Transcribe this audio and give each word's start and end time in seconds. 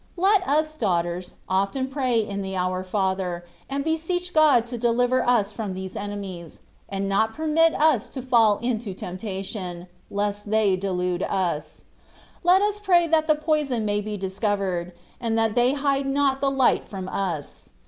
Let 0.17 0.41
us, 0.47 0.75
daughters, 0.75 1.35
often 1.47 1.87
pray 1.87 2.21
in 2.25 2.41
the" 2.41 2.55
Our 2.57 2.83
Father,'' 2.83 3.45
and 3.69 3.83
beseech 3.83 4.33
God 4.33 4.65
to 4.65 4.77
deliver 4.79 5.21
us 5.23 5.51
from 5.51 5.75
these 5.75 5.95
enemies, 5.95 6.61
and 6.89 7.07
not 7.07 7.35
permit 7.35 7.75
us 7.79 8.09
to 8.17 8.23
fall 8.23 8.57
into 8.63 8.95
temptation, 8.95 9.85
lest 10.09 10.49
they 10.49 10.75
delude 10.75 11.21
us: 11.21 11.83
let 12.43 12.63
us 12.63 12.79
pray 12.79 13.05
that 13.05 13.27
the 13.27 13.35
poison 13.35 13.85
may 13.85 14.01
be 14.01 14.17
discovered, 14.17 14.93
and 15.19 15.37
that 15.37 15.53
they 15.53 15.73
hide 15.73 16.07
not 16.07 16.41
the 16.41 16.49
light 16.49 16.89
from 16.89 17.07
us. 17.07 17.69